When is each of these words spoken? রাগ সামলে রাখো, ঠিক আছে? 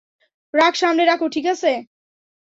রাগ 0.53 0.73
সামলে 0.73 1.03
রাখো, 1.05 1.25
ঠিক 1.35 1.45
আছে? 1.45 1.71